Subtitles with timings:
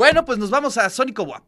[0.00, 1.44] Bueno, pues nos vamos a Sónico WAP.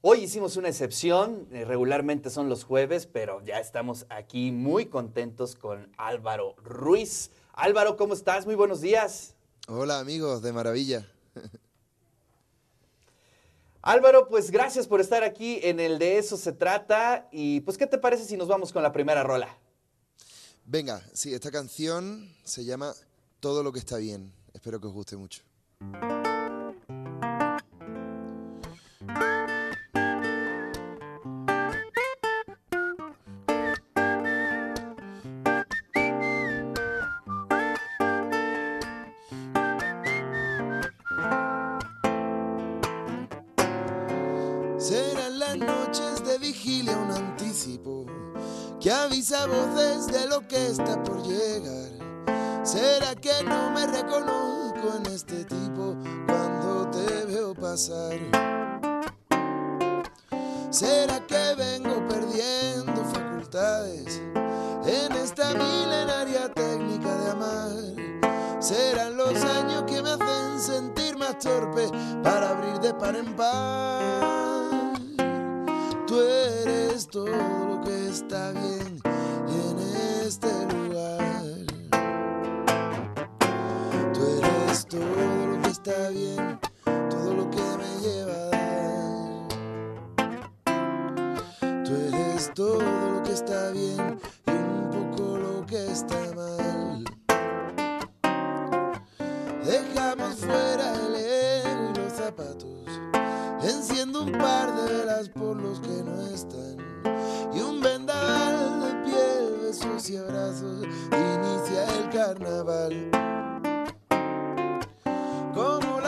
[0.00, 5.54] Hoy hicimos una excepción, eh, regularmente son los jueves, pero ya estamos aquí muy contentos
[5.54, 7.30] con Álvaro Ruiz.
[7.52, 8.46] Álvaro, ¿cómo estás?
[8.46, 9.34] Muy buenos días.
[9.68, 11.06] Hola amigos, de maravilla.
[13.82, 17.86] Álvaro, pues gracias por estar aquí en el de eso se trata y pues ¿qué
[17.86, 19.58] te parece si nos vamos con la primera rola?
[20.64, 22.94] Venga, sí, esta canción se llama
[23.40, 24.32] Todo lo que está bien.
[24.54, 25.42] Espero que os guste mucho.
[60.70, 64.22] ¿Será que vengo perdiendo facultades
[64.86, 67.72] en esta milenaria técnica de amar?
[68.60, 71.88] Serán los años que me hacen sentir más torpe
[72.22, 74.94] para abrir de par en par.
[76.06, 79.00] Tú eres todo lo que está bien
[79.48, 79.78] en
[80.24, 81.66] este lugar.
[84.12, 86.60] Tú eres todo lo que está bien,
[87.54, 89.48] que me lleva a dar.
[91.84, 97.04] Tú eres todo lo que está bien y un poco lo que está mal.
[99.64, 102.88] Dejamos fuera el ego y los zapatos.
[103.62, 106.76] Enciendo un par de velas por los que no están.
[107.54, 110.84] Y un vendaval de piel, besos y abrazos.
[111.12, 113.10] Inicia el carnaval.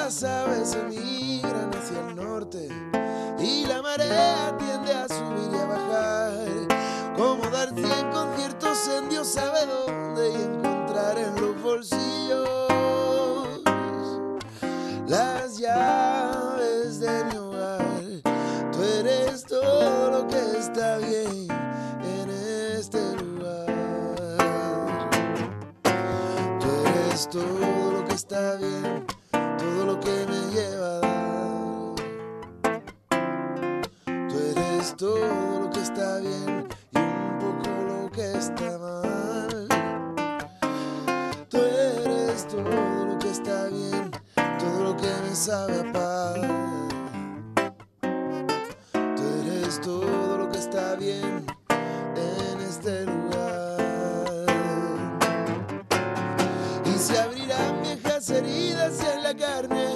[0.07, 2.69] Las aves emigran hacia el norte.
[3.41, 7.17] Y la marea tiende a subir y a bajar.
[7.17, 12.49] Como dar cien conciertos en Dios sabe dónde y encontrar en los bolsillos
[15.09, 17.83] las llaves de mi hogar.
[18.71, 21.49] Tú eres todo lo que está bien
[22.05, 22.31] en
[22.79, 23.67] este lugar.
[26.61, 29.05] Tú eres todo lo que está bien,
[29.59, 31.95] todo lo que me lleva a dar.
[34.29, 39.69] Tú eres todo lo que está bien y un poco lo que está mal.
[41.49, 44.11] Tú eres todo lo que está bien,
[44.59, 46.41] todo lo que me sabe a paz.
[49.17, 51.47] Tú eres todo lo que está bien
[52.17, 53.16] en este lugar.
[59.37, 59.95] Carne,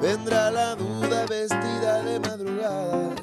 [0.00, 3.14] vendrá la duda vestida de madrugada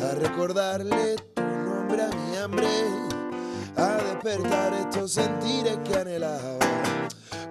[0.00, 2.68] a recordarle tu nombre a mi hambre,
[3.76, 6.58] a despertar estos sentires que anhelaba.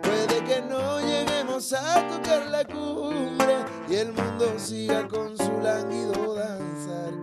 [0.01, 3.57] Puede que no lleguemos a tocar la cumbre
[3.89, 7.13] y el mundo siga con su lánguido danzar.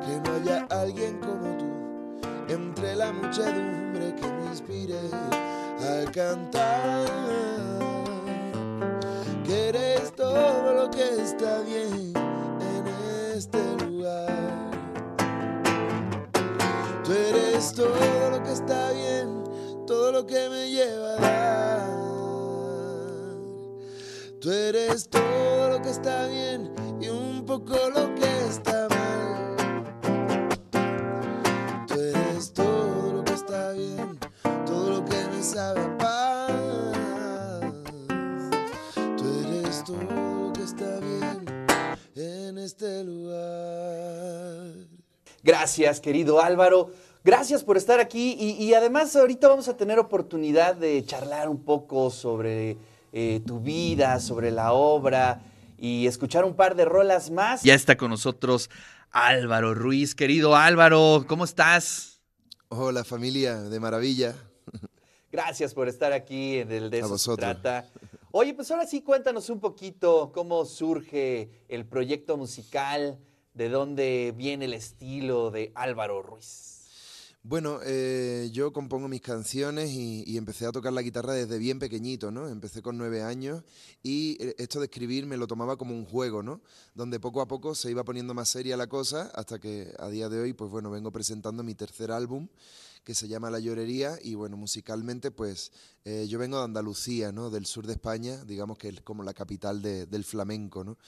[0.00, 1.70] Que no haya alguien como tú
[2.48, 4.98] entre la muchedumbre que me inspire
[5.80, 7.89] a cantar.
[10.20, 12.86] Todo lo que está bien en
[13.34, 14.70] este lugar.
[17.02, 19.42] Tú eres todo lo que está bien,
[19.86, 21.88] todo lo que me lleva a dar.
[24.42, 26.70] Tú eres todo lo que está bien
[27.00, 29.56] y un poco lo que está mal.
[31.88, 34.18] Tú eres todo lo que está bien,
[34.66, 35.99] todo lo que me sabe
[42.80, 44.72] este lugar.
[45.42, 46.90] Gracias, querido Álvaro.
[47.22, 51.62] Gracias por estar aquí y, y además ahorita vamos a tener oportunidad de charlar un
[51.62, 52.78] poco sobre
[53.12, 55.42] eh, tu vida, sobre la obra
[55.76, 57.62] y escuchar un par de rolas más.
[57.62, 58.70] Ya está con nosotros
[59.10, 60.14] Álvaro Ruiz.
[60.14, 62.22] Querido Álvaro, ¿cómo estás?
[62.68, 64.34] Hola familia, de maravilla.
[65.30, 67.60] Gracias por estar aquí en el de A eso se vosotros.
[67.60, 67.86] trata.
[68.32, 73.18] Oye, pues ahora sí cuéntanos un poquito cómo surge el proyecto musical,
[73.54, 76.76] de dónde viene el estilo de Álvaro Ruiz.
[77.42, 81.80] Bueno, eh, yo compongo mis canciones y, y empecé a tocar la guitarra desde bien
[81.80, 82.48] pequeñito, ¿no?
[82.48, 83.64] Empecé con nueve años
[84.00, 86.60] y eh, esto de escribir me lo tomaba como un juego, ¿no?
[86.94, 90.28] Donde poco a poco se iba poniendo más seria la cosa hasta que a día
[90.28, 92.46] de hoy, pues bueno, vengo presentando mi tercer álbum
[93.04, 95.72] que se llama La Llorería y bueno, musicalmente pues
[96.04, 97.50] eh, yo vengo de Andalucía, ¿no?
[97.50, 100.98] Del sur de España, digamos que es como la capital del flamenco, ¿no?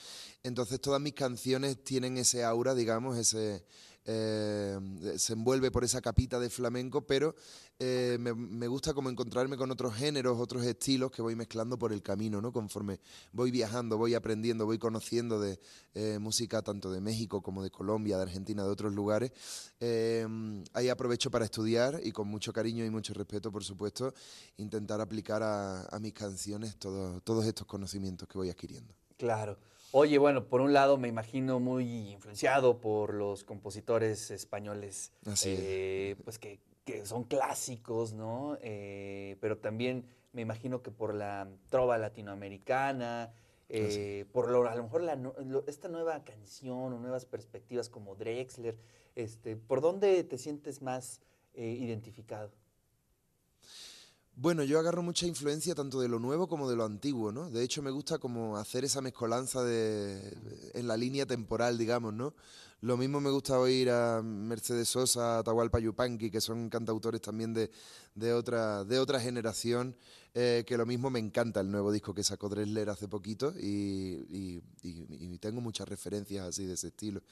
[0.42, 3.64] Entonces todas mis canciones tienen ese aura, digamos, ese
[4.04, 4.78] eh,
[5.16, 7.36] se envuelve por esa capita de flamenco, pero
[7.78, 12.02] eh, me, gusta como encontrarme con otros géneros, otros estilos que voy mezclando por el
[12.02, 12.52] camino, ¿no?
[12.52, 13.00] Conforme
[13.32, 15.60] voy viajando, voy aprendiendo, voy conociendo de
[15.94, 19.32] eh, música tanto de México como de Colombia, de Argentina, de otros lugares.
[20.72, 24.14] ahí aprovecho para estudiar y con mucho cariño y mucho respeto, por supuesto,
[24.56, 28.92] intentar aplicar a, mis canciones todos estos conocimientos que voy adquiriendo.
[29.16, 29.56] Claro.
[29.94, 35.12] Oye, bueno, por un lado me imagino muy influenciado por los compositores españoles,
[35.44, 36.60] eh, pues que,
[37.04, 38.56] son clásicos, ¿no?
[38.62, 43.34] Eh, pero también me imagino que por la trova latinoamericana,
[43.68, 45.02] eh, por lo, a lo mejor
[45.66, 48.78] esta nueva canción o nuevas perspectivas como Drexler,
[49.14, 51.20] este, ¿por dónde te sientes más
[51.54, 52.50] identificado?
[54.34, 57.50] Bueno, yo agarro mucha influencia tanto de lo nuevo como de lo antiguo, ¿no?
[57.50, 60.36] De hecho, me gusta como hacer esa mezcolanza de,
[60.72, 62.34] en la línea temporal, digamos, ¿no?
[62.80, 67.54] Lo mismo me gusta oír a Mercedes Sosa, a Atahualpa Yupanqui, que son cantautores también
[67.54, 67.70] de,
[68.16, 69.94] de, otra, de otra generación,
[70.34, 74.60] eh, que lo mismo me encanta el nuevo disco que sacó Dressler hace poquito y,
[75.40, 77.22] tengo muchas referencias así de ese estilo.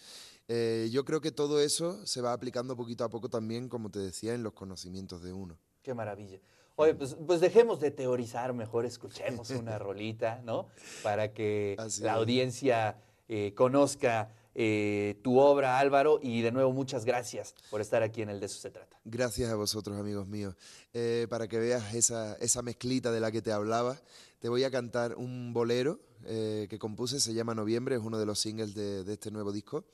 [0.49, 4.01] Eh, yo creo que todo eso se va aplicando poquito a poco también, como te
[4.01, 5.59] decía, en los conocimientos de uno.
[5.83, 6.41] Qué maravilla.
[6.81, 10.69] Oye, pues, pues, dejemos de teorizar, mejor escuchemos una rolita, ¿no?
[11.03, 12.97] Para que la audiencia
[13.29, 18.31] eh, conozca eh, tu obra, Álvaro, y de nuevo muchas gracias por estar aquí en
[18.31, 18.99] el De eso se trata.
[19.05, 20.55] Gracias a vosotros, amigos míos.
[20.95, 24.01] Eh, para que veas esa, esa, mezclita de la que te hablaba,
[24.39, 28.39] te voy a cantar un bolero que compuse, se llama Noviembre, es uno de los
[28.39, 29.85] singles de, este nuevo disco.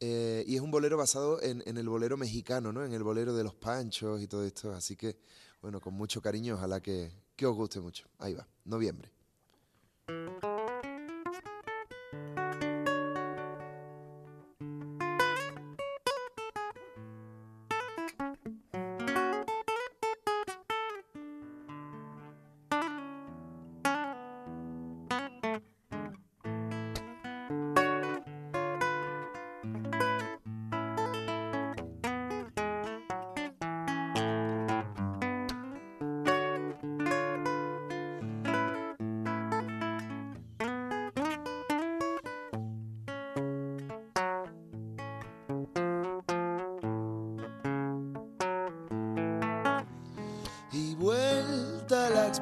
[0.00, 2.84] y es un bolero basado en, en, el bolero mexicano, ¿no?
[2.84, 4.72] En el bolero de los panchos y todo esto.
[4.72, 5.18] Así que
[5.60, 8.06] bueno, con mucho cariño, ojalá que, que os guste mucho.
[8.18, 9.10] Ahí va, noviembre.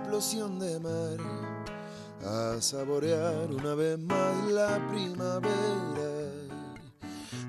[0.07, 1.19] Explosión de mar,
[2.25, 5.51] a saborear una vez más la primavera,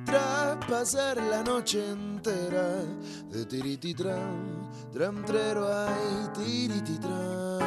[0.04, 2.81] tras pasar la noche entera
[3.30, 7.59] de tirititran, tramtrero ay tirititran.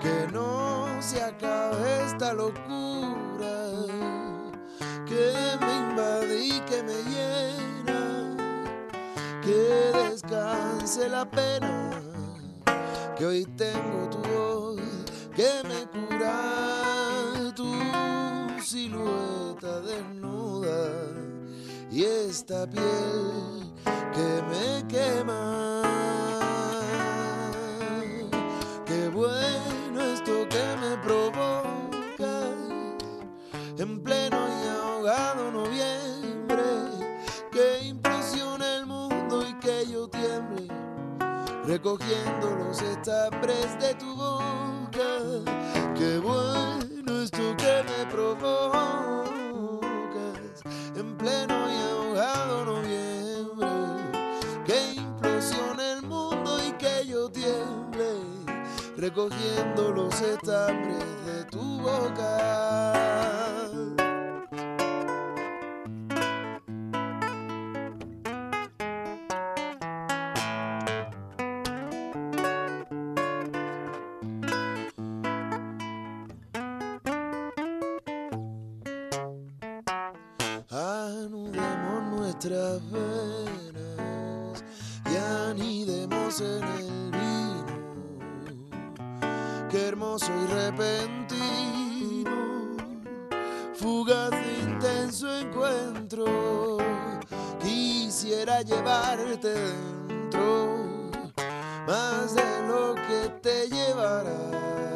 [0.00, 3.56] Que no se acabe esta locura
[5.04, 8.36] que me invade y que me llena,
[9.42, 11.87] que descanse la pena
[13.18, 14.80] que hoy tengo tu voz
[15.34, 17.68] que me cura tu
[18.62, 20.88] silueta desnuda
[21.90, 23.72] y esta piel
[24.14, 25.77] que me quema.
[41.68, 45.20] Recogiendo los estambres de tu boca.
[45.94, 49.28] Qué bueno esto que me provocas
[50.96, 53.68] en pleno y ahogado noviembre.
[54.64, 58.22] Que impresione el mundo y que yo tiemble
[58.96, 63.28] recogiendo los estambres de tu boca.
[82.38, 84.62] Nuestras venas
[85.10, 87.66] y anidemos en el vino.
[89.68, 92.30] Qué hermoso y repentino,
[93.74, 96.78] fugaz e intenso encuentro.
[97.60, 100.76] Quisiera llevarte dentro,
[101.88, 104.87] más de lo que te llevará, que el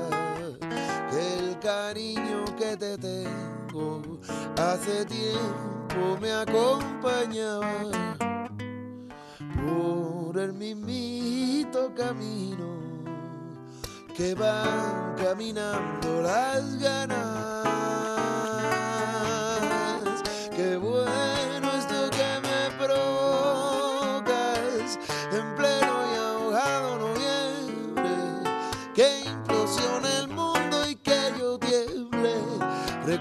[1.73, 4.03] cariño que te tengo.
[4.57, 8.17] Hace tiempo me acompañaba
[9.65, 12.69] por el mismito camino
[14.17, 17.62] que van caminando las ganas.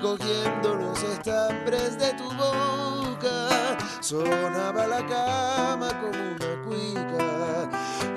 [0.02, 3.78] Recogiendo los estambres de tu boca.
[4.02, 7.70] Sonaba la cama como una cuica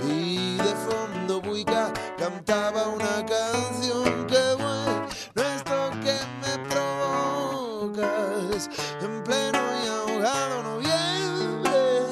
[0.08, 8.70] y de fondo buica cantaba una canción que bueno esto que me provocas
[9.02, 12.08] en pleno y ahogado noviembre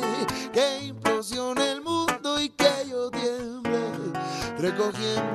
[0.52, 3.80] que implosione el mundo y que yo tiemble
[4.58, 5.31] recogiendo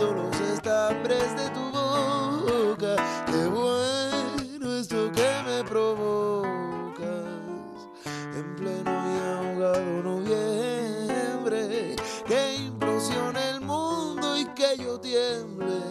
[14.57, 15.81] que yo tiemble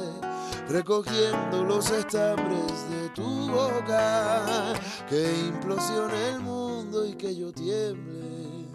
[0.68, 4.75] recogiendo los estambres de tu boca.
[5.08, 8.66] Que implosione el mundo y que yo tiemble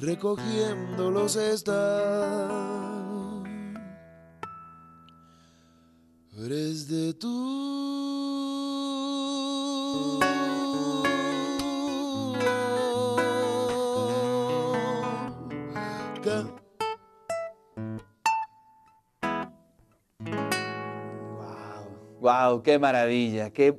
[0.00, 2.08] recogiendo los estambres
[6.88, 7.87] de tu
[22.28, 23.74] Wow, qué maravilla, qué,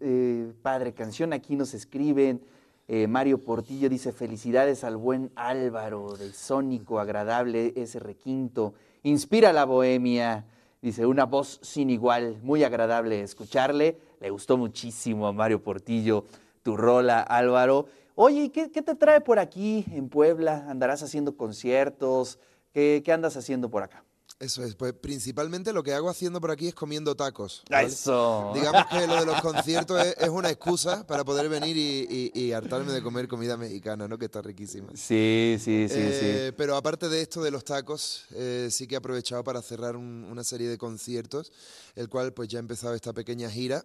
[0.00, 1.32] eh, padre canción.
[1.32, 2.42] Aquí nos escriben,
[2.88, 8.74] eh, Mario Portillo dice, felicidades al buen Álvaro, de Sónico, agradable, ese requinto,
[9.04, 10.46] inspira la bohemia,
[10.80, 13.98] dice, una voz sin igual, muy agradable escucharle.
[14.20, 16.24] Le gustó muchísimo a Mario Portillo
[16.64, 17.86] tu rola, Álvaro.
[18.16, 20.66] Oye, ¿y ¿qué, te trae por aquí en Puebla?
[20.68, 22.40] ¿Andarás haciendo conciertos?
[22.72, 24.02] ¿Qué, qué andas haciendo por acá?
[24.40, 27.62] Eso es, pues principalmente lo que hago haciendo por aquí es comiendo tacos.
[27.70, 27.86] ¿vale?
[27.86, 28.50] Eso.
[28.54, 32.40] Digamos que lo de los conciertos es, es una excusa para poder venir y, y-
[32.46, 34.18] y hartarme de comer comida mexicana, ¿no?
[34.18, 34.88] Que está riquísima.
[34.94, 38.98] Sí, sí, sí, Eh, Pero aparte de esto de los tacos, eh, sí que he
[38.98, 41.52] aprovechado para cerrar un- una serie de conciertos,
[41.94, 43.84] el cual pues ya ha empezado esta pequeña gira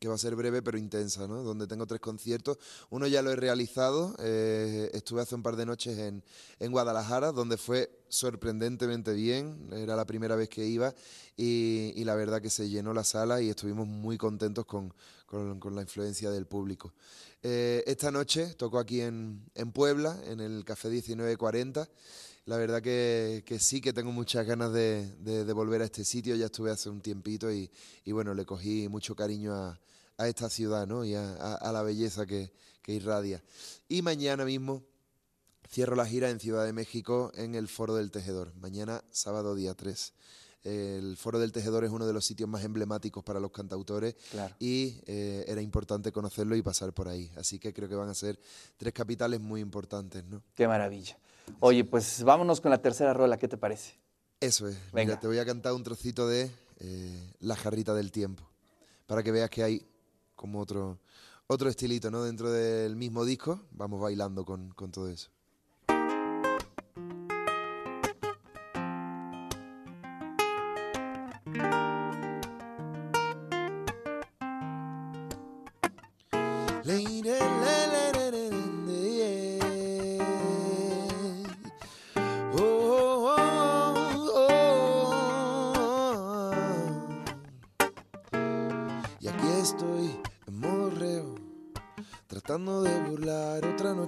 [0.00, 1.42] que va a ser breve pero intensa, ¿no?
[1.42, 2.58] Donde tengo tres conciertos.
[2.88, 6.24] Uno ya lo he realizado, eh, estuve hace un par de noches en,
[6.58, 10.94] en Guadalajara, donde fue sorprendentemente bien, era la primera vez que iba
[11.36, 14.92] y, y la verdad que se llenó la sala y estuvimos muy contentos con,
[15.26, 16.92] con- la influencia del público.
[17.42, 21.88] Eh, esta noche tocó aquí en, en Puebla, en el Café 1940.
[22.46, 26.04] La verdad que, que sí que tengo muchas ganas de, de- de volver a este
[26.04, 26.34] sitio.
[26.36, 27.70] Ya estuve hace un tiempito y,
[28.04, 29.78] y bueno, le cogí mucho cariño a,
[30.16, 31.04] a esta ciudad ¿no?
[31.04, 33.42] y a, a- a la belleza que, que irradia.
[33.88, 34.82] Y mañana mismo
[35.70, 38.52] cierro la gira en Ciudad de México en el Foro del Tejedor.
[38.56, 40.12] Mañana, sábado día 3.
[40.64, 44.54] El Foro del Tejedor es uno de los sitios más emblemáticos para los cantautores Claro.
[44.58, 47.30] y eh, era importante conocerlo y pasar por ahí.
[47.36, 48.38] Así que creo que van a ser
[48.76, 50.42] tres capitales muy importantes, ¿no?
[50.54, 51.16] Qué maravilla.
[51.60, 53.98] Oye, pues vámonos con la tercera rola, ¿qué te parece?
[54.40, 54.76] Eso es.
[54.92, 55.12] Venga.
[55.12, 58.48] Mira, te voy a cantar un trocito de eh, La jarrita del tiempo,
[59.06, 59.86] para que veas que hay
[60.34, 60.98] como otro,
[61.46, 62.22] otro estilito, ¿no?
[62.22, 65.30] Dentro del mismo disco, vamos bailando con, con todo eso.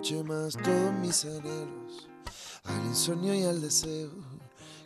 [0.03, 2.09] Noche más todos mis anhelos,
[2.65, 4.11] al insomnio y al deseo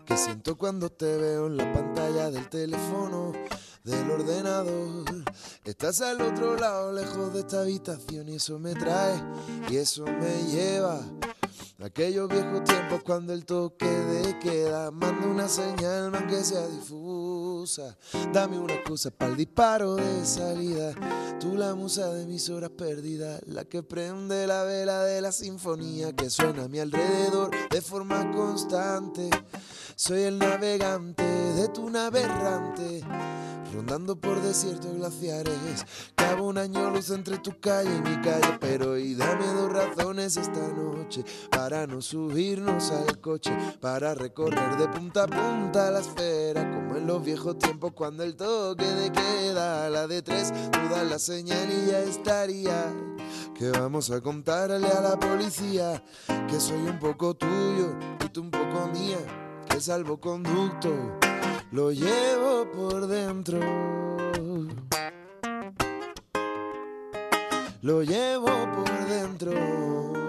[0.05, 3.33] que siento cuando te veo en la pantalla del teléfono,
[3.83, 5.07] del ordenador.
[5.65, 9.19] Estás al otro lado, lejos de esta habitación, y eso me trae,
[9.71, 11.01] y eso me lleva.
[11.83, 17.36] Aquellos viejos tiempos cuando el toque de queda manda una señal, aunque sea difusa.
[18.33, 20.95] Dame una excusa para el disparo de salida.
[21.41, 26.13] Tú la musa de mis horas perdidas, la que prende la vela de la sinfonía
[26.13, 29.31] que suena a mi alrededor de forma constante.
[29.97, 33.03] Soy el navegante de tu nave errante,
[33.75, 35.85] rondando por desiertos glaciares.
[36.15, 40.37] Cabo un año luz entre tu calle y mi calle, pero y dame dos razones
[40.37, 46.86] esta noche para no subirnos al coche, para recorrer de punta a punta la esfera,
[47.07, 51.69] los viejos tiempos cuando el toque de queda, la de tres, tú das la señal
[51.71, 52.93] y ya estaría
[53.55, 56.03] que vamos a contarle a la policía
[56.49, 59.19] que soy un poco tuyo y tú un poco mía,
[59.69, 60.91] que salvoconducto
[61.71, 63.61] lo llevo por dentro.
[67.83, 70.25] Lo llevo por dentro.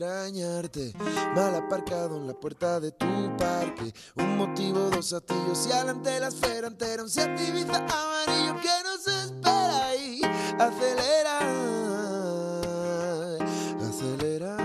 [0.00, 3.92] Mal aparcado en la puerta de tu parque.
[4.16, 7.02] Un motivo, dos atillos y adelante la esfera entera.
[7.02, 10.22] Un Seat amarillo que nos espera ahí.
[10.58, 11.38] Acelera,
[13.86, 14.56] acelera.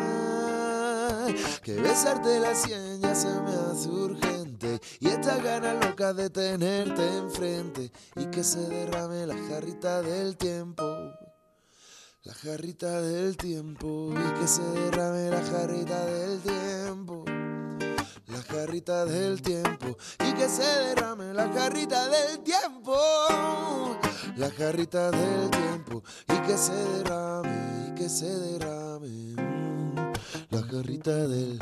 [1.61, 4.79] Que besarte la sien se me hace urgente.
[5.01, 7.91] Y esta gana loca de tenerte enfrente.
[8.15, 11.04] Y que se derrame la jarrita del tiempo.
[12.25, 17.23] La jarrita del tiempo y que se derrame la jarrita del tiempo.
[18.25, 19.95] La jarrita del tiempo
[20.27, 22.97] y que se derrame la jarrita del tiempo.
[24.37, 29.35] La jarrita del tiempo y que se derrame y que se derrame.
[29.35, 30.13] mm,
[30.49, 31.59] La jarrita del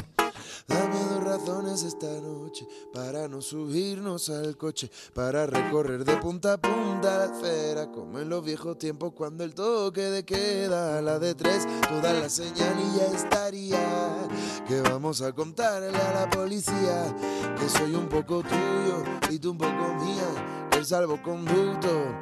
[0.67, 6.57] Dame dos razones esta noche para no subirnos al coche, para recorrer de punta a
[6.57, 11.19] punta la esfera, como en los viejos tiempos cuando el toque de queda a la
[11.19, 14.27] de tres, tú das la señal y ya estaría.
[14.67, 17.15] Que vamos a contarle a la policía
[17.59, 22.17] que soy un poco tuyo y tú un poco mía, el salvoconducto.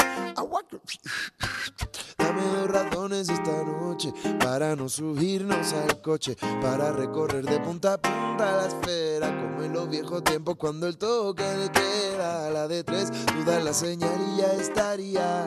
[2.31, 7.97] Dame dos razones esta noche para no subirnos al coche, para recorrer de punta a
[7.97, 12.69] punta la esfera, como en los viejos tiempos cuando el toque de queda a la
[12.69, 15.45] de tres, tú das la señal y ya estaría.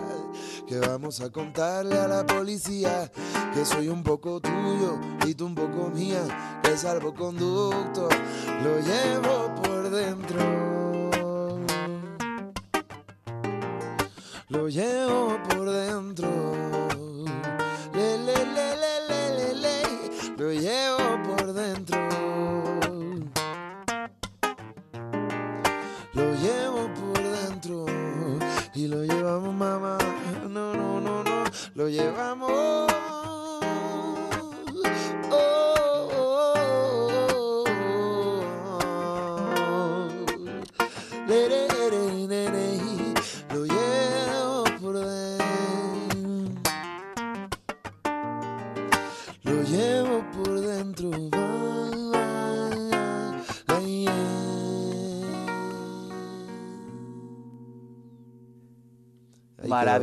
[0.66, 3.10] Que vamos a contarle a la policía
[3.54, 8.10] que soy un poco tuyo y tú un poco mía, que el salvoconducto
[8.62, 10.63] lo llevo por dentro.
[14.54, 16.28] Lo llevo por dentro.
[17.92, 19.82] Le, le, le, le, le, le, le,
[20.38, 21.98] lo llevo por dentro.
[26.12, 27.86] Lo llevo por dentro
[28.74, 29.98] y lo llevamos, mamá.
[30.48, 33.03] No, no, no, no, lo llevamos.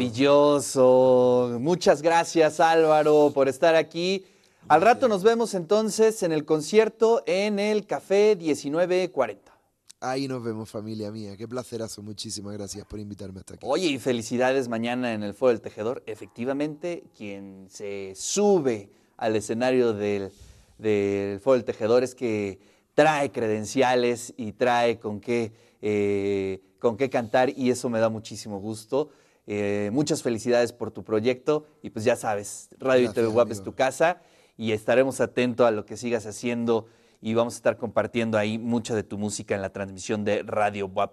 [0.01, 1.57] Maravilloso.
[1.59, 4.25] Muchas gracias Álvaro por estar aquí.
[4.67, 9.51] Al rato nos vemos entonces en el concierto en el Café 1940.
[9.99, 11.37] Ahí nos vemos, familia mía.
[11.37, 12.01] Qué placerazo.
[12.01, 13.67] Muchísimas gracias por invitarme hasta aquí.
[13.69, 16.01] Oye, y felicidades mañana en el Foro del Tejedor.
[16.07, 20.31] Efectivamente, quien se sube al escenario del,
[20.79, 22.57] del Foro del Tejedor es que
[22.95, 28.59] trae credenciales y trae con qué, eh, con qué cantar y eso me da muchísimo
[28.59, 29.11] gusto.
[29.47, 33.51] Eh, muchas felicidades por tu proyecto y pues ya sabes, Radio y Gracias, TV WAP
[33.51, 34.21] es tu casa
[34.55, 36.85] y estaremos atentos a lo que sigas haciendo
[37.21, 40.87] y vamos a estar compartiendo ahí mucha de tu música en la transmisión de Radio
[40.87, 41.09] WAP